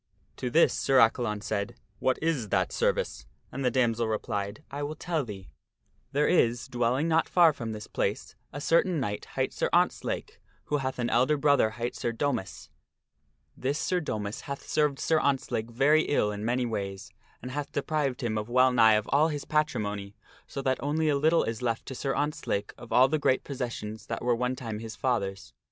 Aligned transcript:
To 0.37 0.49
this 0.49 0.73
Sir 0.73 0.97
Accalon 0.97 1.43
said," 1.43 1.75
What 1.99 2.17
is 2.23 2.49
that 2.49 2.71
service?" 2.71 3.27
And 3.51 3.63
the 3.63 3.69
damoiselle 3.69 4.07
replied," 4.09 4.63
I 4.71 4.81
will 4.81 4.95
tell 4.95 5.23
thee: 5.23 5.51
There 6.11 6.27
is, 6.27 6.67
dwelling 6.67 7.07
not 7.07 7.29
far 7.29 7.53
from 7.53 7.71
this 7.71 7.85
place, 7.85 8.33
a 8.51 8.57
ACCALON 8.57 8.61
FINDS 8.61 8.71
A 8.71 8.75
WONDERFUL 8.75 9.51
SWORD 9.51 9.71
193 9.71 10.31
certain 10.31 10.31
knight 10.31 10.31
hight 10.33 10.33
Sir 10.33 10.39
Ontzlake, 10.41 10.41
who 10.65 10.77
hath 10.77 10.97
an 10.97 11.09
elder 11.11 11.37
brother 11.37 11.69
hight 11.69 11.95
Sir 11.95 12.11
Domas. 12.11 12.69
This 13.55 13.77
Sir 13.77 14.01
Domas 14.01 14.41
hath 14.49 14.67
served 14.67 14.99
Sir 14.99 15.19
Ontzlake 15.19 15.69
very 15.69 16.01
ill 16.05 16.31
in 16.31 16.43
many 16.43 16.65
ways, 16.65 17.11
and 17.39 17.51
hath 17.51 17.71
deprived 17.71 18.21
him 18.23 18.39
of 18.39 18.49
well 18.49 18.71
nigh 18.71 18.97
all 19.05 19.27
of 19.27 19.31
his 19.31 19.45
patrimony, 19.45 20.15
so 20.47 20.63
that 20.63 20.81
only 20.81 21.09
a 21.09 21.15
little 21.15 21.43
is 21.43 21.61
left 21.61 21.85
to 21.85 21.93
Sir 21.93 22.15
Ontzlake 22.15 22.73
of 22.75 22.91
all 22.91 23.07
the 23.07 23.19
great 23.19 23.43
possessions 23.43 24.07
that 24.07 24.23
were 24.23 24.33
one 24.33 24.55
time 24.55 24.79
his 24.79 24.95
father's. 24.95 25.53